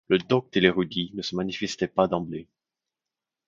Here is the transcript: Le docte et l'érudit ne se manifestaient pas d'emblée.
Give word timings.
Le 0.07 0.17
docte 0.17 0.57
et 0.57 0.61
l'érudit 0.61 1.11
ne 1.13 1.21
se 1.21 1.35
manifestaient 1.35 1.87
pas 1.87 2.07
d'emblée. 2.07 2.47